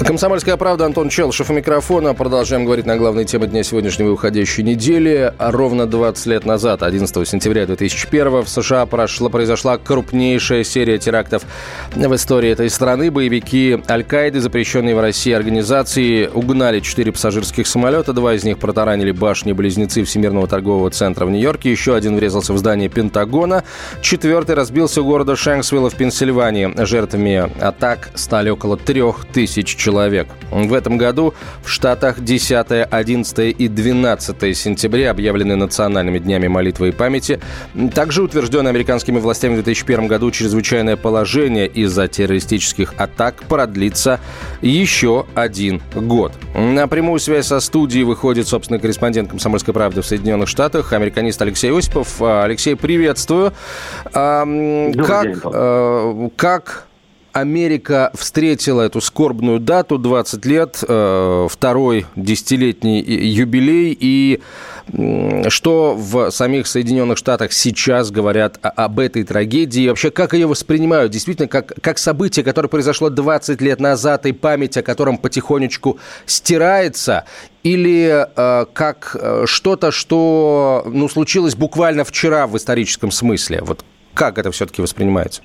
Комсомольская 0.00 0.56
правда, 0.56 0.86
Антон 0.86 1.08
Челшев 1.08 1.50
у 1.50 1.52
микрофона. 1.52 2.14
Продолжаем 2.14 2.64
говорить 2.64 2.84
на 2.84 2.96
главные 2.96 3.24
темы 3.24 3.46
дня 3.46 3.62
сегодняшней 3.62 4.06
уходящей 4.06 4.64
недели. 4.64 5.32
Ровно 5.38 5.86
20 5.86 6.26
лет 6.26 6.44
назад, 6.44 6.82
11 6.82 7.28
сентября 7.28 7.64
2001 7.64 8.42
в 8.42 8.48
США 8.48 8.86
прошла, 8.86 9.28
произошла 9.28 9.78
крупнейшая 9.78 10.64
серия 10.64 10.98
терактов 10.98 11.44
в 11.94 12.14
истории 12.16 12.50
этой 12.50 12.70
страны. 12.70 13.12
Боевики 13.12 13.80
Аль-Каиды, 13.88 14.40
запрещенные 14.40 14.96
в 14.96 15.00
России 15.00 15.32
организации, 15.32 16.26
угнали 16.26 16.80
четыре 16.80 17.12
пассажирских 17.12 17.68
самолета. 17.68 18.12
Два 18.12 18.34
из 18.34 18.42
них 18.42 18.58
протаранили 18.58 19.12
башни-близнецы 19.12 20.02
Всемирного 20.02 20.48
торгового 20.48 20.90
центра 20.90 21.24
в 21.24 21.30
Нью-Йорке. 21.30 21.70
Еще 21.70 21.94
один 21.94 22.16
врезался 22.16 22.52
в 22.52 22.58
здание 22.58 22.88
Пентагона. 22.88 23.62
Четвертый 24.02 24.56
разбился 24.56 25.02
у 25.02 25.04
города 25.04 25.36
Шенксвилла 25.36 25.88
в 25.88 25.94
Пенсильвании. 25.94 26.74
Жертвами 26.84 27.48
атак 27.62 28.10
стали 28.16 28.50
около 28.50 28.76
трех 28.76 29.24
тысяч 29.32 29.83
человек. 29.84 30.28
В 30.50 30.72
этом 30.72 30.96
году 30.96 31.34
в 31.62 31.68
Штатах 31.68 32.20
10, 32.20 32.86
11 32.90 33.54
и 33.58 33.68
12 33.68 34.56
сентября 34.56 35.10
объявлены 35.10 35.56
национальными 35.56 36.18
днями 36.18 36.48
молитвы 36.48 36.88
и 36.88 36.92
памяти. 36.92 37.38
Также 37.94 38.22
утвержденное 38.22 38.70
американскими 38.70 39.18
властями 39.18 39.52
в 39.52 39.62
2001 39.62 40.06
году 40.06 40.30
чрезвычайное 40.30 40.96
положение 40.96 41.66
из-за 41.66 42.08
террористических 42.08 42.94
атак 42.96 43.42
продлится 43.42 44.20
еще 44.62 45.26
один 45.34 45.82
год. 45.94 46.32
На 46.54 46.88
прямую 46.88 47.20
связь 47.20 47.46
со 47.46 47.60
студией 47.60 48.04
выходит, 48.04 48.48
собственно, 48.48 48.78
корреспондент 48.78 49.28
«Комсомольской 49.28 49.74
правды» 49.74 50.00
в 50.00 50.06
Соединенных 50.06 50.48
Штатах, 50.48 50.94
американист 50.94 51.42
Алексей 51.42 51.70
Осипов. 51.70 52.22
Алексей, 52.22 52.74
приветствую. 52.74 53.52
Добрый 54.14 55.04
как, 55.04 55.24
день, 55.24 55.40
э, 55.44 56.28
как 56.36 56.86
Америка 57.34 58.12
встретила 58.14 58.82
эту 58.82 59.00
скорбную 59.00 59.58
дату, 59.58 59.98
20 59.98 60.46
лет, 60.46 60.84
э, 60.86 61.48
второй 61.50 62.06
десятилетний 62.14 63.00
юбилей, 63.00 63.96
и 63.98 64.40
что 65.48 65.94
в 65.96 66.30
самих 66.30 66.66
Соединенных 66.66 67.18
Штатах 67.18 67.52
сейчас 67.52 68.10
говорят 68.10 68.58
об 68.62 69.00
этой 69.00 69.24
трагедии, 69.24 69.82
и 69.82 69.88
вообще 69.88 70.10
как 70.10 70.34
ее 70.34 70.46
воспринимают, 70.46 71.10
действительно, 71.10 71.48
как, 71.48 71.72
как 71.80 71.98
событие, 71.98 72.44
которое 72.44 72.68
произошло 72.68 73.10
20 73.10 73.60
лет 73.62 73.80
назад, 73.80 74.26
и 74.26 74.32
память 74.32 74.76
о 74.76 74.82
котором 74.82 75.18
потихонечку 75.18 75.98
стирается, 76.26 77.24
или 77.64 78.28
э, 78.36 78.66
как 78.72 79.16
э, 79.18 79.44
что-то, 79.46 79.90
что 79.90 80.84
ну, 80.86 81.08
случилось 81.08 81.56
буквально 81.56 82.04
вчера 82.04 82.46
в 82.46 82.56
историческом 82.56 83.10
смысле? 83.10 83.60
Вот 83.62 83.84
как 84.12 84.38
это 84.38 84.52
все-таки 84.52 84.80
воспринимается? 84.80 85.42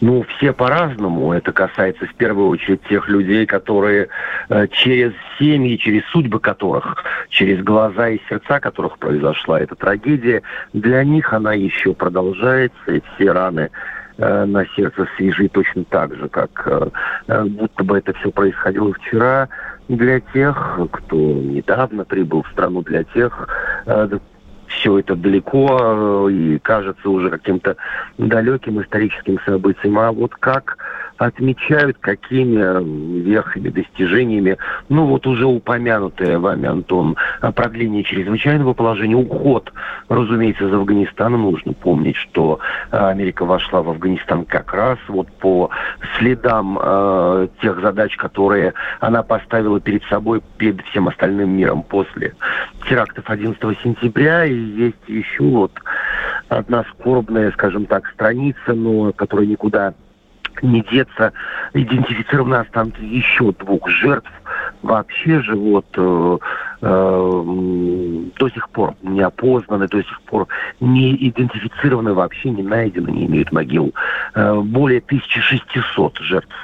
Ну, 0.00 0.24
все 0.36 0.52
по-разному. 0.52 1.32
Это 1.32 1.52
касается 1.52 2.06
в 2.06 2.14
первую 2.14 2.48
очередь 2.48 2.82
тех 2.88 3.08
людей, 3.08 3.46
которые 3.46 4.08
э, 4.48 4.66
через 4.68 5.12
семьи, 5.38 5.76
через 5.76 6.04
судьбы 6.06 6.40
которых, 6.40 7.04
через 7.28 7.62
глаза 7.62 8.08
и 8.08 8.20
сердца 8.28 8.60
которых 8.60 8.98
произошла 8.98 9.60
эта 9.60 9.74
трагедия, 9.76 10.42
для 10.72 11.04
них 11.04 11.32
она 11.32 11.54
еще 11.54 11.94
продолжается, 11.94 12.92
и 12.92 13.02
все 13.14 13.32
раны 13.32 13.70
э, 14.18 14.44
на 14.44 14.66
сердце 14.76 15.06
свежи 15.16 15.48
точно 15.48 15.84
так 15.84 16.14
же, 16.16 16.28
как 16.28 16.50
э, 16.66 16.88
э 17.28 17.44
будто 17.44 17.84
бы 17.84 17.98
это 17.98 18.12
все 18.14 18.30
происходило 18.30 18.92
вчера. 18.94 19.48
Для 19.88 20.20
тех, 20.20 20.80
кто 20.92 21.16
недавно 21.16 22.04
прибыл 22.04 22.42
в 22.42 22.48
страну, 22.48 22.82
для 22.82 23.04
тех, 23.04 23.48
э, 23.86 24.08
все 24.74 24.98
это 24.98 25.14
далеко 25.16 26.28
э, 26.28 26.32
и 26.32 26.58
кажется 26.58 27.08
уже 27.08 27.30
каким-то 27.30 27.76
далеким 28.18 28.82
историческим 28.82 29.38
событием. 29.44 29.98
А 29.98 30.12
вот 30.12 30.34
как 30.34 30.78
отмечают, 31.18 31.98
какими 31.98 33.20
верхами, 33.20 33.68
достижениями, 33.68 34.56
ну 34.88 35.06
вот 35.06 35.26
уже 35.26 35.46
упомянутое 35.46 36.38
вами, 36.38 36.68
Антон, 36.68 37.16
продление 37.54 38.02
чрезвычайного 38.02 38.74
положения, 38.74 39.16
уход, 39.16 39.72
разумеется, 40.08 40.66
из 40.66 40.72
Афганистана. 40.72 41.36
Нужно 41.36 41.72
помнить, 41.72 42.16
что 42.16 42.60
э, 42.90 42.96
Америка 42.96 43.44
вошла 43.44 43.82
в 43.82 43.90
Афганистан 43.90 44.44
как 44.44 44.72
раз 44.72 44.98
вот 45.08 45.28
по 45.32 45.70
следам 46.18 46.78
э, 46.80 47.48
тех 47.62 47.80
задач, 47.80 48.16
которые 48.16 48.74
она 49.00 49.22
поставила 49.22 49.80
перед 49.80 50.02
собой, 50.04 50.42
перед 50.58 50.80
всем 50.86 51.08
остальным 51.08 51.50
миром 51.50 51.82
после 51.82 52.34
терактов 52.88 53.24
11 53.28 53.60
сентября. 53.82 54.44
И 54.44 54.54
есть 54.54 55.08
еще 55.08 55.42
вот 55.42 55.72
одна 56.48 56.84
скорбная, 56.92 57.50
скажем 57.52 57.86
так, 57.86 58.06
страница, 58.08 58.74
но 58.74 59.12
которая 59.12 59.46
никуда 59.46 59.94
не 60.62 60.82
деться. 60.82 61.32
Идентифицированы 61.72 62.56
останки 62.56 63.02
еще 63.02 63.52
двух 63.52 63.88
жертв. 63.88 64.30
Вообще 64.82 65.40
же 65.42 65.56
вот 65.56 65.86
э, 65.96 66.38
э, 66.82 67.42
до 68.38 68.48
сих 68.50 68.68
пор 68.70 68.94
не 69.02 69.22
опознаны, 69.22 69.88
до 69.88 70.02
сих 70.02 70.20
пор 70.22 70.46
не 70.80 71.14
идентифицированы, 71.28 72.14
вообще 72.14 72.50
не 72.50 72.62
найдены, 72.62 73.10
не 73.10 73.26
имеют 73.26 73.52
могил. 73.52 73.94
Э, 74.34 74.60
более 74.60 75.00
1600 75.00 76.18
жертв 76.18 76.54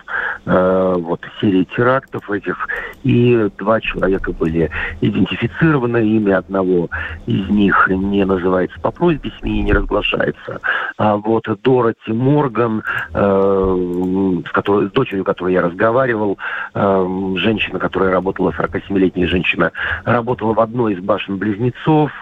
э, 0.44 0.94
вот 0.98 1.20
серии 1.40 1.64
терактов 1.64 2.30
этих, 2.30 2.68
и 3.02 3.48
два 3.58 3.80
человека 3.80 4.32
были 4.32 4.70
идентифицированы, 5.00 6.06
имя 6.06 6.38
одного 6.38 6.88
из 7.26 7.48
них 7.48 7.88
не 7.88 8.24
называется 8.24 8.78
по 8.80 8.90
просьбе 8.90 9.32
СМИ, 9.40 9.62
не 9.62 9.72
разглашается. 9.72 10.60
А 10.98 11.16
вот 11.16 11.44
Дороти 11.62 12.12
Морган, 12.12 12.82
э, 13.12 14.42
с, 14.46 14.50
которой, 14.52 14.88
с 14.88 14.92
дочерью 14.92 15.24
которой 15.24 15.54
я 15.54 15.62
разговаривал, 15.62 16.38
э, 16.74 17.34
женщина, 17.36 17.78
которая 17.78 18.10
работала, 18.10 18.50
47-летняя 18.50 19.26
женщина, 19.26 19.72
работала 20.04 20.54
в 20.54 20.60
одной 20.60 20.94
из 20.94 21.00
башен-близнецов, 21.00 22.12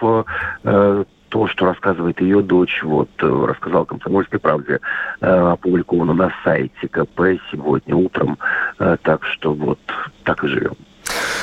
э, 0.63 1.03
то, 1.29 1.47
что 1.47 1.65
рассказывает 1.65 2.19
ее 2.21 2.41
дочь, 2.41 2.81
вот, 2.83 3.09
э, 3.21 3.45
рассказал 3.47 3.85
«Комсомольской 3.85 4.39
правде», 4.39 4.79
э, 5.21 5.25
опубликовано 5.25 6.13
на 6.13 6.31
сайте 6.43 6.87
КП 6.89 7.39
сегодня 7.51 7.95
утром. 7.95 8.37
Э, 8.79 8.97
так 9.01 9.23
что 9.23 9.53
вот 9.53 9.79
так 10.23 10.43
и 10.43 10.47
живем. 10.47 10.73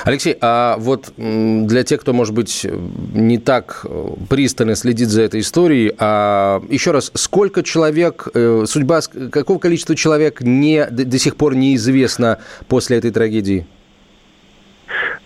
Алексей, 0.05 0.37
а 0.41 0.77
вот 0.79 1.13
для 1.17 1.83
тех, 1.83 2.01
кто, 2.01 2.13
может 2.13 2.33
быть, 2.33 2.65
не 3.13 3.39
так 3.39 3.85
пристально 4.31 4.77
следит 4.77 5.09
за 5.09 5.23
этой 5.23 5.41
историей, 5.41 5.93
а 5.99 6.63
еще 6.69 6.93
раз, 6.93 7.11
сколько 7.15 7.65
человек, 7.65 8.29
судьба, 8.33 9.01
какого 9.33 9.59
количества 9.59 9.97
человек 9.97 10.41
не, 10.43 10.87
до 10.87 11.19
сих 11.19 11.35
пор 11.35 11.57
неизвестно 11.57 12.39
после 12.69 12.99
этой 12.99 13.11
трагедии? 13.11 13.67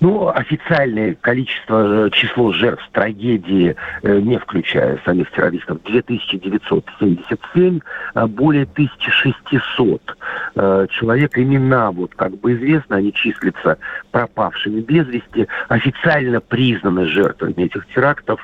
Ну, 0.00 0.28
официальное 0.28 1.14
количество, 1.14 2.06
э, 2.06 2.10
число 2.10 2.52
жертв 2.52 2.82
трагедии, 2.92 3.76
э, 4.02 4.20
не 4.20 4.38
включая 4.38 4.98
самих 5.04 5.30
террористов, 5.30 5.82
2977, 5.84 7.80
а 8.14 8.26
более 8.26 8.64
1600 8.64 10.16
э, 10.54 10.86
человек. 10.90 11.36
Имена, 11.36 11.90
вот 11.90 12.14
как 12.14 12.32
бы 12.38 12.54
известно, 12.54 12.96
они 12.96 13.12
числятся 13.12 13.76
пропавшими 14.10 14.80
без 14.80 15.06
вести, 15.06 15.46
официально 15.68 16.40
признаны 16.40 17.04
жертвами 17.04 17.64
этих 17.64 17.86
терактов. 17.88 18.40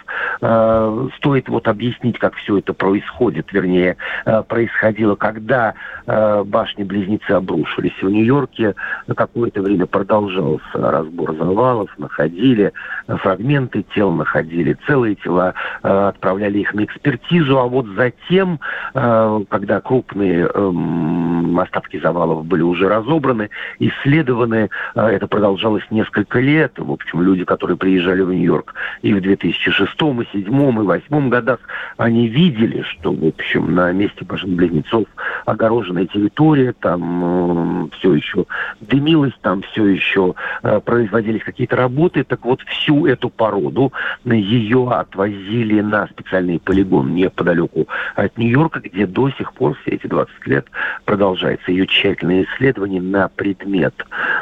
Стоит 1.16 1.48
вот 1.48 1.68
объяснить, 1.68 2.18
как 2.18 2.34
все 2.36 2.58
это 2.58 2.74
происходит, 2.74 3.52
вернее, 3.52 3.96
происходило, 4.48 5.14
когда 5.14 5.74
башни-близнецы 6.06 7.30
обрушились 7.30 8.00
в 8.00 8.08
Нью-Йорке. 8.08 8.74
Какое-то 9.14 9.62
время 9.62 9.86
продолжался 9.86 10.60
разбор 10.74 11.34
завалов, 11.46 11.90
находили 11.98 12.72
фрагменты 13.06 13.84
тел, 13.94 14.10
находили 14.12 14.76
целые 14.86 15.14
тела, 15.16 15.54
э, 15.82 16.08
отправляли 16.08 16.58
их 16.58 16.74
на 16.74 16.84
экспертизу, 16.84 17.58
а 17.58 17.66
вот 17.66 17.86
затем, 17.96 18.60
э, 18.94 19.40
когда 19.48 19.80
крупные 19.80 20.48
эм, 20.52 21.58
остатки 21.58 21.98
завалов 22.00 22.44
были 22.44 22.62
уже 22.62 22.88
разобраны, 22.88 23.50
исследованы, 23.78 24.70
э, 24.94 25.00
это 25.00 25.26
продолжалось 25.26 25.84
несколько 25.90 26.40
лет, 26.40 26.72
в 26.76 26.90
общем, 26.90 27.22
люди, 27.22 27.44
которые 27.44 27.76
приезжали 27.76 28.22
в 28.22 28.32
Нью-Йорк 28.32 28.74
и 29.02 29.14
в 29.14 29.20
2006, 29.20 29.92
и 30.34 30.42
2007, 30.42 30.80
и 30.80 30.86
2008 30.86 31.28
годах, 31.28 31.60
они 31.96 32.28
видели, 32.28 32.82
что, 32.82 33.12
в 33.12 33.24
общем, 33.24 33.74
на 33.74 33.92
месте 33.92 34.24
башен-близнецов 34.24 35.06
огороженная 35.44 36.06
территория, 36.06 36.72
там 36.72 37.90
все 37.98 38.14
еще 38.14 38.46
дымилось, 38.80 39.32
там 39.42 39.62
все 39.62 39.86
еще 39.86 40.34
производили 40.84 41.35
проводились 41.36 41.44
какие-то 41.44 41.76
работы, 41.76 42.24
так 42.24 42.44
вот 42.44 42.60
всю 42.62 43.06
эту 43.06 43.28
породу, 43.28 43.92
ее 44.24 44.88
отвозили 44.90 45.80
на 45.80 46.06
специальный 46.08 46.58
полигон 46.58 47.14
неподалеку 47.14 47.86
от 48.14 48.36
Нью-Йорка, 48.38 48.80
где 48.80 49.06
до 49.06 49.30
сих 49.30 49.52
пор 49.52 49.76
все 49.82 49.92
эти 49.92 50.06
20 50.06 50.46
лет 50.46 50.66
продолжается 51.04 51.70
ее 51.70 51.86
проводили 51.86 51.86
тщательные 51.86 52.44
исследования 52.44 53.00
на 53.00 53.28
предмет 53.28 53.94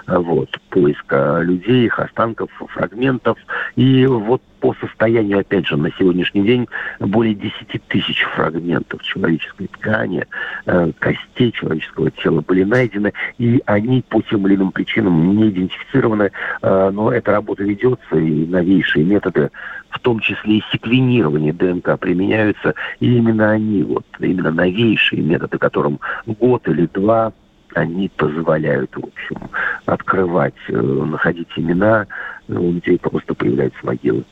вот, 0.06 0.58
поиска 0.70 1.41
людей, 1.43 1.87
их 1.87 1.99
останков, 1.99 2.50
фрагментов. 2.69 3.38
И 3.76 4.06
вот 4.06 4.43
по 4.64 4.75
состоянию, 4.81 5.40
опять 5.40 5.66
же, 5.66 5.76
на 5.76 5.90
сегодняшний 5.99 6.40
день 6.43 6.66
более 6.99 7.34
10 7.34 7.82
тысяч 7.87 8.22
фрагментов 8.22 9.02
человеческой 9.02 9.66
ткани, 9.66 10.26
э, 10.64 10.90
костей 10.99 11.52
человеческого 11.52 12.11
тела 12.11 12.40
были 12.40 12.64
найдены, 12.64 13.12
и 13.37 13.62
они 13.66 14.02
по 14.08 14.22
тем 14.22 14.46
или 14.46 14.55
иным 14.55 14.72
причинам 14.72 15.37
не 15.37 15.50
идентифицированы, 15.50 16.31
э, 16.62 16.90
но 16.94 17.12
эта 17.12 17.32
работа 17.32 17.62
ведется, 17.62 18.16
и 18.16 18.46
новейшие 18.46 19.05
методы, 19.05 19.50
в 19.90 20.00
том 20.00 20.20
числе 20.20 20.56
и 20.56 20.64
секвенирование 20.72 21.52
ДНК 21.52 21.99
применяются, 22.00 22.72
и 23.00 23.19
именно 23.19 23.50
они, 23.50 23.82
вот, 23.82 24.06
именно 24.19 24.50
новейшие 24.50 25.20
методы, 25.20 25.58
которым 25.58 26.00
год 26.25 26.66
или 26.69 26.87
два 26.87 27.34
они 27.75 28.08
позволяют, 28.16 28.96
в 28.96 29.05
общем, 29.05 29.50
открывать, 29.84 30.55
э, 30.69 30.72
находить 30.81 31.49
имена, 31.56 32.06
у 32.49 32.72
людей 32.72 32.99
просто 32.99 33.34
появляются 33.34 33.84
могилы. 33.84 34.25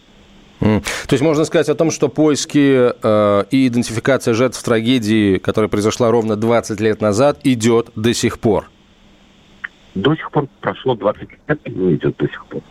То 0.63 1.15
есть 1.15 1.23
можно 1.23 1.45
сказать 1.45 1.69
о 1.69 1.75
том, 1.75 1.91
что 1.91 2.09
поиски 2.09 2.93
э, 3.03 3.45
и 3.51 3.67
идентификация 3.67 4.33
жертв 4.33 4.63
трагедии, 4.63 5.39
которая 5.39 5.69
произошла 5.69 6.11
ровно 6.11 6.37
20 6.37 6.81
лет 6.81 7.01
назад, 7.01 7.41
идет 7.43 7.91
до 7.97 8.15
сих 8.15 8.39
пор? 8.39 8.71
До 9.95 10.15
сих 10.15 10.31
пор 10.31 10.47
прошло 10.61 10.95
20 10.95 11.29
лет, 11.49 11.61
и 11.65 11.71
идет 11.71 12.17
до 12.17 12.29
сих 12.29 12.47
пор. 12.47 12.63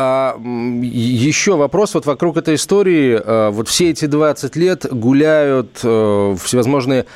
А, 0.00 0.38
еще 0.80 1.56
вопрос 1.56 1.94
вот 1.94 2.06
вокруг 2.06 2.36
этой 2.36 2.54
истории. 2.54 3.20
А, 3.20 3.50
вот 3.50 3.66
все 3.66 3.90
эти 3.90 4.04
20 4.04 4.54
лет 4.54 4.86
гуляют 4.92 5.80
а, 5.82 6.36
всевозможные, 6.36 7.06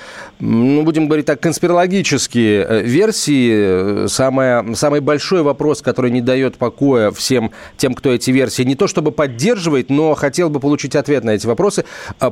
ну, 0.41 0.83
будем 0.83 1.07
говорить 1.07 1.27
так, 1.27 1.39
конспирологические 1.39 2.67
э, 2.69 2.83
версии. 2.83 4.09
Самое, 4.09 4.75
самый 4.75 4.99
большой 4.99 5.43
вопрос, 5.43 5.81
который 5.81 6.11
не 6.11 6.21
дает 6.21 6.57
покоя 6.57 7.13
всем 7.13 7.53
тем, 7.77 7.95
кто 7.95 8.13
эти 8.13 8.33
версии 8.33 8.65
не 8.65 8.75
то 8.75 8.89
чтобы 8.89 9.13
поддерживает, 9.13 9.89
но 9.89 10.15
хотел 10.15 10.51
бы 10.51 10.59
получить 10.59 10.97
ответ 10.97 11.23
на 11.23 11.31
эти 11.31 11.47
вопросы. 11.47 11.85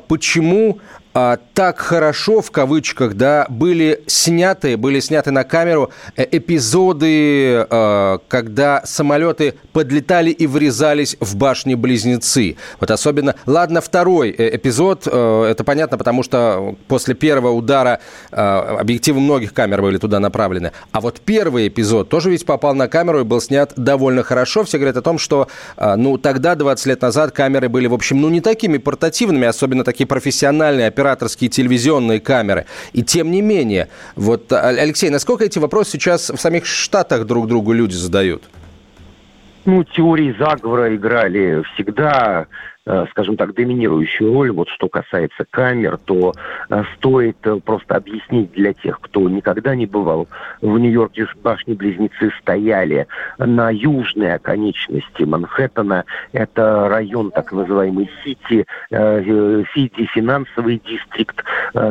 Почему 0.09 0.81
а, 1.13 1.39
так 1.55 1.79
хорошо, 1.81 2.41
в 2.41 2.53
кавычках, 2.53 3.15
да, 3.15 3.47
были 3.49 4.03
сняты, 4.07 4.77
были 4.77 5.01
сняты 5.01 5.33
на 5.33 5.43
камеру 5.43 5.91
э, 6.17 6.25
эпизоды, 6.31 7.67
а, 7.69 8.19
когда 8.29 8.83
самолеты 8.85 9.55
подлетали 9.73 10.31
и 10.31 10.47
врезались 10.47 11.17
в 11.19 11.37
башни-близнецы. 11.37 12.57
Вот 12.79 12.93
особенно, 12.93 13.35
ладно, 13.47 13.81
второй 13.81 14.31
э, 14.31 14.55
эпизод, 14.55 15.09
э, 15.11 15.47
это 15.51 15.65
понятно, 15.65 15.99
потому 15.99 16.23
что 16.23 16.77
после 16.87 17.15
первого 17.15 17.51
удара 17.51 18.01
объективы 18.31 19.21
многих 19.21 19.53
камер 19.53 19.83
были 19.83 19.99
туда 19.99 20.21
направлены. 20.21 20.73
А 20.93 21.01
вот 21.01 21.21
первый 21.21 21.69
эпизод 21.69 22.09
тоже 22.09 22.31
ведь 22.31 22.47
попал 22.47 22.75
на 22.75 22.89
камеру 22.89 23.21
и 23.21 23.25
был 23.25 23.41
снят 23.41 23.73
довольно 23.77 24.23
хорошо. 24.23 24.65
Все 24.65 24.79
говорят 24.79 24.97
о 24.97 25.03
том, 25.03 25.19
что, 25.19 25.49
ну, 25.77 26.19
тогда, 26.19 26.55
20 26.55 26.87
лет 26.87 27.03
назад, 27.03 27.33
камеры 27.33 27.69
были, 27.69 27.87
в 27.87 27.95
общем, 27.95 28.21
ну, 28.21 28.29
не 28.29 28.41
такими 28.41 28.79
портативными, 28.79 29.47
особенно 29.47 29.85
такие 29.85 30.07
профессиональные 30.07 30.89
операторские 31.01 31.49
телевизионные 31.49 32.21
камеры. 32.21 32.67
И 32.93 33.03
тем 33.03 33.31
не 33.31 33.43
менее, 33.43 33.89
вот, 34.17 34.53
а, 34.53 34.69
Алексей, 34.69 35.11
насколько 35.11 35.45
эти 35.45 35.59
вопросы 35.59 35.93
сейчас 35.93 36.31
в 36.31 36.37
самих 36.37 36.67
Штатах 36.67 37.27
друг 37.27 37.47
другу 37.47 37.73
люди 37.73 37.95
задают? 37.95 38.43
Ну, 39.65 39.85
теории 39.85 40.35
заговора 40.39 40.95
играли 40.95 41.63
всегда. 41.75 42.47
Э, 42.87 43.05
скажем 43.11 43.37
так, 43.37 43.53
доминирующую 43.55 44.33
роль. 44.33 44.51
Вот 44.53 44.71
что 44.71 44.89
касается 44.89 45.45
камер, 45.51 45.99
то 45.99 46.33
э, 46.71 46.83
стоит 46.97 47.37
э, 47.43 47.61
просто 47.63 47.97
объяснить 47.97 48.53
для 48.53 48.73
тех, 48.73 48.99
кто 49.03 49.29
никогда 49.29 49.75
не 49.75 49.85
бывал 49.85 50.29
в 50.63 50.79
Нью-Йорке, 50.79 51.27
башни-близнецы 51.43 52.33
стояли 52.41 53.07
на 53.37 53.69
южной 53.69 54.33
оконечности 54.35 55.25
Манхэттена. 55.25 56.07
Это 56.33 56.89
район 56.89 57.33
так 57.33 57.53
называемый 57.53 58.11
Сити, 58.25 58.65
Сити 58.91 60.07
финансовый 60.15 60.81
дистрикт. 60.83 61.45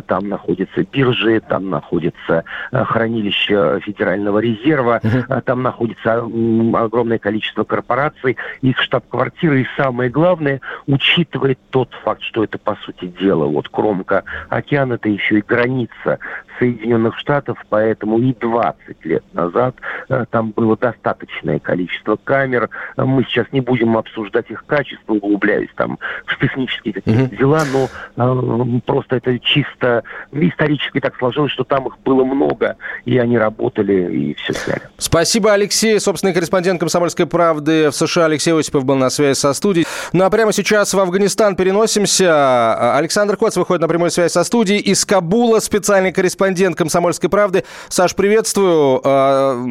Там 0.08 0.28
находятся 0.28 0.84
биржи, 0.92 1.40
там 1.42 1.70
находится 1.70 2.44
хранилище 2.72 3.80
Федерального 3.82 4.40
резерва, 4.40 5.02
там 5.46 5.62
находится 5.62 6.18
огромное 6.18 7.20
количество 7.20 7.64
корпораций, 7.64 8.38
их 8.62 8.80
штаб-квартиры 8.80 9.62
и 9.62 9.68
самое 9.78 10.10
главное– 10.10 10.62
учитывает 10.90 11.60
тот 11.70 11.94
факт, 12.04 12.24
что 12.24 12.44
это, 12.44 12.58
по 12.58 12.76
сути 12.78 13.06
дела, 13.06 13.46
вот 13.46 13.70
кромка 13.70 14.24
океана, 14.50 14.94
это 14.94 15.08
еще 15.08 15.38
и 15.38 15.44
граница 15.44 16.18
Соединенных 16.60 17.18
Штатов, 17.18 17.58
поэтому 17.70 18.20
и 18.20 18.34
20 18.34 19.06
лет 19.06 19.24
назад 19.34 19.76
э, 20.10 20.26
там 20.30 20.52
было 20.52 20.78
достаточное 20.78 21.60
количество 21.60 22.18
камер. 22.18 22.70
Мы 22.98 23.24
сейчас 23.24 23.48
не 23.52 23.62
будем 23.62 23.98
обсуждать 23.98 24.50
их 24.50 24.66
качество, 24.66 25.14
углубляясь 25.14 25.70
там 25.76 25.98
в 26.26 26.40
технические 26.40 26.94
какие-то 26.94 27.34
mm-hmm. 27.34 27.38
дела, 27.38 27.64
но 27.72 28.78
э, 28.78 28.80
просто 28.86 29.18
это 29.18 29.38
чисто 29.40 30.04
исторически 30.32 31.00
так 31.00 31.16
сложилось, 31.18 31.52
что 31.52 31.64
там 31.64 31.88
их 31.88 31.98
было 32.00 32.24
много, 32.24 32.78
и 33.06 33.18
они 33.18 33.38
работали, 33.38 34.14
и 34.14 34.34
все 34.36 34.54
сняли. 34.54 34.82
Спасибо, 34.98 35.54
Алексей. 35.54 36.00
Собственный 36.00 36.34
корреспондент 36.34 36.80
«Комсомольской 36.80 37.26
правды» 37.26 37.90
в 37.90 37.94
США 37.94 38.26
Алексей 38.26 38.54
Осипов 38.54 38.86
был 38.86 38.96
на 38.96 39.10
связи 39.10 39.38
со 39.38 39.54
студией. 39.54 39.86
Ну 40.14 40.24
а 40.24 40.30
прямо 40.30 40.52
сейчас 40.54 40.70
сейчас 40.70 40.94
в 40.94 41.00
Афганистан 41.00 41.56
переносимся. 41.56 42.96
Александр 42.96 43.38
Коц 43.38 43.58
выходит 43.58 43.82
на 43.82 43.88
прямую 43.88 44.12
связь 44.12 44.34
со 44.34 44.44
студией. 44.44 44.80
Из 44.80 45.04
Кабула 45.04 45.60
специальный 45.60 46.12
корреспондент 46.12 46.49
«Комсомольской 46.76 47.30
правды». 47.30 47.64
Саш, 47.90 48.16
приветствую. 48.16 49.02
А, 49.04 49.66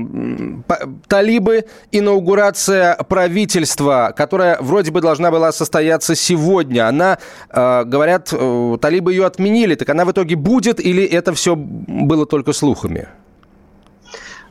талибы, 1.06 1.64
инаугурация 1.92 2.96
правительства, 3.08 4.12
которая 4.16 4.58
вроде 4.60 4.90
бы 4.90 5.00
должна 5.00 5.30
была 5.30 5.52
состояться 5.52 6.14
сегодня. 6.14 6.88
Она, 6.88 7.18
а, 7.50 7.84
говорят, 7.84 8.28
э, 8.32 8.78
талибы 8.80 9.12
ее 9.12 9.26
отменили. 9.26 9.74
Так 9.74 9.88
она 9.90 10.04
в 10.04 10.12
итоге 10.12 10.36
будет 10.36 10.80
или 10.80 11.04
это 11.04 11.32
все 11.34 11.54
было 11.56 12.26
только 12.26 12.52
слухами? 12.52 13.08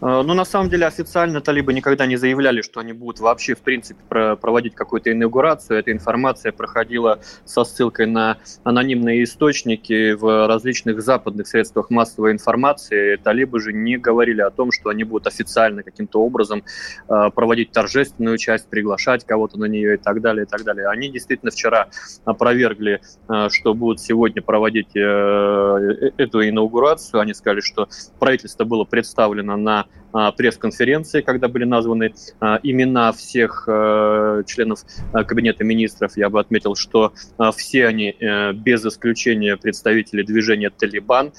Э, 0.02 0.22
ну, 0.24 0.34
на 0.34 0.46
самом 0.46 0.70
деле 0.70 0.86
официально 0.86 1.42
талибы 1.42 1.74
никогда 1.74 2.06
не 2.06 2.18
заявляли, 2.18 2.62
что 2.62 2.80
они 2.80 2.94
будут 2.94 3.20
вообще 3.20 3.56
в 3.56 3.60
принципе 3.60 4.36
проводить 4.36 4.76
какую-то 4.76 5.12
инаугурацию. 5.12 5.80
Эта 5.80 5.92
информация 5.92 6.52
проходила 6.52 7.20
со 7.46 7.64
ссылкой 7.64 8.08
на 8.08 8.38
анонимные 8.64 9.24
источники 9.24 10.14
в 10.14 10.48
различных 10.48 11.02
западных 11.02 11.48
средствах 11.48 11.90
массовой 11.90 12.32
информации. 12.32 13.16
Талибы 13.18 13.60
же 13.60 13.74
не 13.74 13.98
говорили 13.98 14.42
о 14.42 14.50
том, 14.50 14.72
что 14.72 14.90
они 14.90 15.04
будут 15.04 15.28
официально 15.28 15.84
каким-то 15.84 16.22
образом 16.22 16.64
э, 17.10 17.30
проводить 17.34 17.72
торжественную 17.72 18.38
часть, 18.38 18.70
приглашать 18.70 19.26
кого-то 19.26 19.58
на 19.60 19.66
нее 19.66 19.96
и 19.96 19.98
так 19.98 20.22
далее, 20.22 20.46
и 20.46 20.48
так 20.48 20.64
далее. 20.64 20.88
Они 20.88 21.10
действительно 21.10 21.52
вчера 21.52 21.88
опровергли, 22.26 23.02
э, 23.30 23.50
что 23.52 23.74
будут 23.74 24.00
сегодня 24.00 24.42
проводить 24.42 24.96
эту 24.96 26.48
инаугурацию. 26.48 27.22
Они 27.22 27.34
сказали, 27.34 27.62
что 27.62 27.88
правительство 28.20 28.64
было 28.64 28.84
представлено 28.84 29.58
на 29.58 29.87
а, 30.14 30.32
пресс-конференции, 30.32 31.22
когда 31.22 31.48
были 31.48 31.66
названы 31.66 32.14
а, 32.40 32.60
имена 32.64 33.12
всех 33.12 33.66
э, 33.68 34.44
членов 34.48 34.80
э, 35.14 35.24
Кабинета 35.24 35.64
министров. 35.64 36.16
Я 36.16 36.30
бы 36.30 36.40
отметил, 36.40 36.76
что 36.76 37.14
а, 37.38 37.52
все 37.52 37.86
они 37.86 38.16
э, 38.20 38.54
без 38.54 38.86
исключения 38.86 39.58
представители 39.58 40.24
движения 40.24 40.70
«Талибан», 40.70 41.34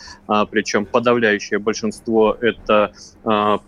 причем 0.51 0.85
подавляющее 0.85 1.59
большинство– 1.59 2.37
это 2.41 2.93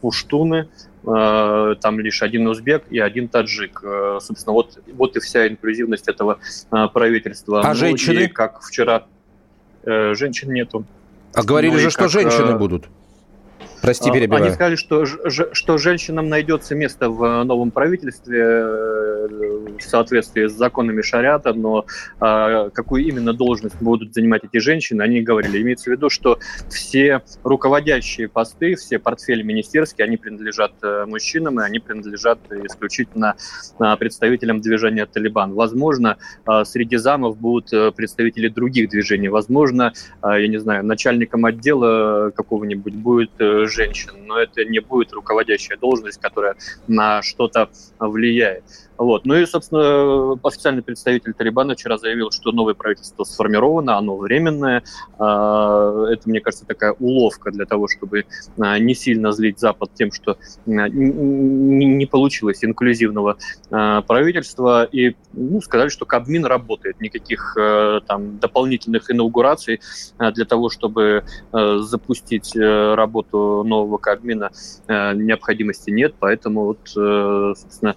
пуштуны, 0.01 0.69
там 1.05 2.01
лишь 2.01 2.23
один 2.23 2.47
узбек 2.47 2.85
и 2.91 2.99
один 2.99 3.29
таджик. 3.29 3.83
Собственно, 4.21 4.53
вот, 4.53 4.79
вот 4.93 5.17
и 5.17 5.21
вся 5.21 5.49
инклюзивность 5.49 6.09
этого 6.09 6.39
правительства. 6.93 7.63
А 7.63 7.69
ну, 7.69 7.75
женщины? 7.75 8.21
И, 8.21 8.29
как 8.29 8.63
вчера 8.63 9.07
женщин 9.85 10.53
нету. 10.53 10.85
А 11.35 11.43
говорили 11.43 11.75
ну, 11.75 11.79
же, 11.79 11.91
что 11.91 12.03
как, 12.03 12.11
женщины 12.11 12.57
будут. 12.57 12.89
Прости, 13.81 14.11
а, 14.11 14.13
перебиваю. 14.13 14.45
Они 14.45 14.53
сказали, 14.53 14.77
что, 14.77 15.05
что 15.05 15.79
женщинам 15.79 16.29
найдется 16.29 16.75
место 16.75 17.11
в 17.11 17.43
новом 17.45 17.71
правительстве 17.71 18.41
э, 18.43 19.10
в 19.79 19.83
соответствии 19.83 20.47
с 20.47 20.53
законами 20.53 21.03
шариата, 21.03 21.53
но 21.53 21.87
а, 22.19 22.71
какую 22.71 23.05
именно 23.05 23.33
должность 23.33 23.81
будут 23.81 24.15
занимать 24.15 24.45
эти 24.45 24.59
женщины, 24.59 25.03
они 25.03 25.23
говорили. 25.23 25.61
Имеется 25.61 25.91
в 25.91 25.93
виду, 25.93 26.11
что 26.11 26.39
все 26.69 27.23
руководящие 27.43 28.29
посты, 28.29 28.77
все 28.77 28.99
портфели 28.99 29.43
министерские, 29.43 30.05
они 30.05 30.17
принадлежат 30.17 30.73
э, 30.83 31.05
мужчинам, 31.07 31.61
и 31.61 31.65
они 31.65 31.79
принадлежат 31.79 32.39
исключительно 32.51 33.37
а, 33.79 33.97
представителям 33.97 34.61
движения 34.61 35.07
«Талибан». 35.07 35.53
Возможно, 35.55 36.17
среди 36.65 36.97
замов 36.97 37.39
будут 37.39 37.73
э, 37.73 37.93
представители 37.93 38.49
других 38.49 38.91
движений. 38.91 39.29
Возможно, 39.29 39.93
я 40.23 40.49
не 40.49 40.59
знаю, 40.59 40.85
начальником 40.85 41.45
отдела 41.45 42.31
какого-нибудь 42.31 42.95
будет 42.95 43.31
женщин, 43.39 44.13
но 44.27 44.39
это 44.39 44.65
не 44.65 44.81
будет 44.81 45.13
руководящая 45.13 45.79
должность, 45.79 46.21
которая 46.21 46.57
на 46.87 47.23
что-то 47.23 47.71
влияет. 47.99 48.65
Вот. 49.01 49.25
Ну 49.25 49.35
и, 49.35 49.47
собственно, 49.47 50.39
официальный 50.45 50.83
представитель 50.83 51.33
Талибана 51.33 51.75
вчера 51.75 51.97
заявил, 51.97 52.31
что 52.31 52.53
новое 52.53 52.75
правительство 52.75 53.25
сформировано, 53.25 53.97
оно 53.97 54.19
временное. 54.19 54.83
А, 55.19 56.05
это, 56.05 56.29
мне 56.29 56.41
кажется, 56.41 56.67
такая 56.67 56.93
уловка 56.93 57.51
для 57.51 57.65
того, 57.65 57.89
чтобы 57.89 58.27
а, 58.59 58.79
не 58.79 58.95
сильно 58.95 59.33
злить 59.33 59.59
Запад 59.59 59.91
тем, 59.95 60.13
что 60.13 60.37
не 60.67 62.05
получилось 62.05 62.63
инклюзивного 62.63 63.39
правительства. 63.71 64.85
И 64.85 65.17
ну, 65.33 65.63
сказали, 65.63 65.89
что 65.89 66.05
Кабмин 66.05 66.45
работает. 66.45 67.01
Никаких 67.01 67.57
э, 67.59 68.01
там 68.07 68.39
дополнительных 68.39 69.11
инаугураций 69.11 69.81
для 70.19 70.45
того, 70.45 70.69
чтобы 70.69 71.25
э, 71.53 71.79
запустить 71.79 72.55
э, 72.55 72.95
работу 72.95 73.63
нового 73.65 73.97
Кабмина, 73.97 74.51
необходимости 74.89 75.91
нет. 75.91 76.15
Поэтому, 76.19 76.65
вот, 76.65 76.81
собственно, 76.89 77.95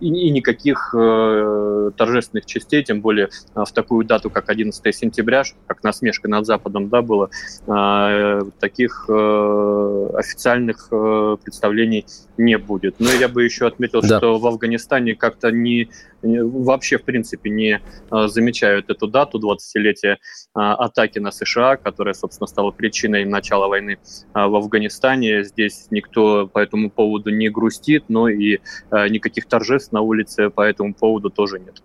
и 0.00 0.30
никаких 0.36 0.94
э, 0.94 1.90
торжественных 1.96 2.46
частей, 2.46 2.84
тем 2.84 3.00
более 3.00 3.28
э, 3.54 3.64
в 3.64 3.72
такую 3.72 4.04
дату, 4.04 4.30
как 4.30 4.50
11 4.50 4.94
сентября, 4.94 5.42
как 5.66 5.82
насмешка 5.82 6.28
над 6.28 6.46
Западом, 6.46 6.88
да, 6.88 7.02
было, 7.02 7.30
э, 7.66 8.40
таких 8.60 9.06
э, 9.08 10.10
официальных 10.14 10.88
э, 10.90 11.36
представлений 11.42 12.06
не 12.36 12.58
будет. 12.58 13.00
Но 13.00 13.10
я 13.10 13.28
бы 13.28 13.44
еще 13.44 13.66
отметил, 13.66 14.02
да. 14.02 14.18
что 14.18 14.38
в 14.38 14.46
Афганистане 14.46 15.14
как-то 15.14 15.50
не, 15.50 15.88
не 16.22 16.42
вообще 16.42 16.98
в 16.98 17.04
принципе 17.04 17.50
не 17.50 17.80
э, 18.10 18.28
замечают 18.28 18.90
эту 18.90 19.06
дату 19.06 19.38
20-летия 19.38 20.14
э, 20.14 20.16
атаки 20.54 21.18
на 21.18 21.30
США, 21.30 21.76
которая, 21.76 22.14
собственно, 22.14 22.46
стала 22.46 22.70
причиной 22.70 23.24
начала 23.24 23.68
войны 23.68 23.92
э, 23.92 24.46
в 24.46 24.54
Афганистане. 24.56 25.44
Здесь 25.44 25.86
никто 25.90 26.46
по 26.46 26.58
этому 26.58 26.90
поводу 26.90 27.30
не 27.30 27.48
грустит, 27.48 28.04
но 28.08 28.28
и 28.28 28.58
э, 28.90 29.08
никаких 29.08 29.46
торжеств 29.46 29.92
на 29.92 30.00
улице 30.02 30.25
по 30.54 30.62
этому 30.62 30.94
поводу 30.94 31.30
тоже 31.30 31.58
нет. 31.58 31.82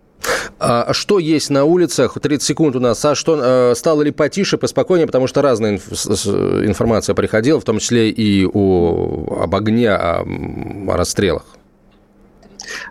А 0.58 0.92
что 0.92 1.18
есть 1.18 1.50
на 1.50 1.64
улицах? 1.64 2.18
30 2.20 2.42
секунд 2.42 2.76
у 2.76 2.80
нас. 2.80 3.04
А 3.04 3.14
что 3.14 3.70
э, 3.70 3.74
стало 3.74 4.02
ли 4.02 4.10
потише, 4.10 4.58
поспокойнее? 4.58 5.06
Потому 5.06 5.26
что 5.26 5.42
разная 5.42 5.76
инф- 5.76 6.66
информация 6.66 7.14
приходила, 7.14 7.60
в 7.60 7.64
том 7.64 7.78
числе 7.78 8.10
и 8.10 8.46
о, 8.46 9.42
об 9.42 9.54
огне, 9.54 9.90
о, 9.90 10.22
о 10.22 10.96
расстрелах. 10.96 11.44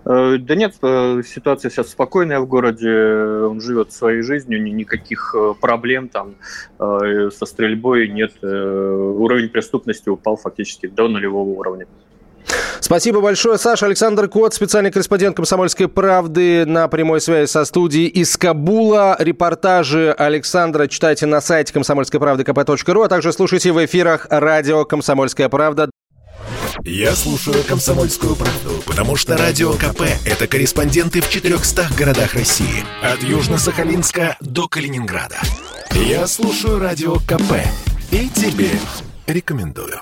Э, 0.05 0.37
да 0.37 0.55
нет, 0.55 0.75
э, 0.81 1.21
ситуация 1.25 1.71
сейчас 1.71 1.89
спокойная 1.89 2.41
в 2.41 2.47
городе, 2.47 2.89
он 2.89 3.61
живет 3.61 3.93
своей 3.93 4.21
жизнью, 4.21 4.61
никаких 4.61 5.33
проблем 5.61 6.09
там 6.09 6.35
со 6.77 7.45
стрельбой 7.45 8.09
нет. 8.09 8.33
Уровень 8.43 9.49
преступности 9.49 10.09
упал 10.09 10.35
фактически 10.35 10.87
до 10.87 11.07
нулевого 11.07 11.49
уровня. 11.49 11.87
Спасибо 12.81 13.21
большое, 13.21 13.57
Саша. 13.59 13.85
Александр 13.85 14.27
Кот, 14.27 14.55
специальный 14.55 14.91
корреспондент 14.91 15.35
«Комсомольской 15.35 15.87
правды» 15.87 16.65
на 16.65 16.87
прямой 16.87 17.21
связи 17.21 17.47
со 17.49 17.63
студией 17.63 18.07
из 18.07 18.35
Кабула. 18.37 19.15
Репортажи 19.19 20.11
Александра 20.17 20.87
читайте 20.87 21.27
на 21.27 21.41
сайте 21.41 21.71
комсомольской 21.73 22.19
правды 22.19 22.43
kp.ру, 22.43 23.03
а 23.03 23.07
также 23.07 23.31
слушайте 23.31 23.71
в 23.71 23.85
эфирах 23.85 24.25
радио 24.29 24.83
«Комсомольская 24.83 25.47
правда». 25.47 25.89
Я 26.83 27.13
слушаю 27.13 27.63
«Комсомольскую 27.67 28.35
правду», 28.35 28.81
потому 28.87 29.15
что 29.15 29.37
Радио 29.37 29.73
КП– 29.73 30.01
это 30.25 30.47
корреспонденты 30.47 31.21
в 31.21 31.29
400 31.29 31.89
городах 31.95 32.33
России. 32.33 32.83
От 33.03 33.19
Южно-Сахалинска 33.19 34.37
до 34.39 34.67
Калининграда. 34.67 35.37
Я 35.91 36.25
слушаю 36.25 36.79
Радио 36.79 37.17
КП 37.17 37.53
и 38.09 38.27
тебе 38.29 38.71
рекомендую. 39.27 40.01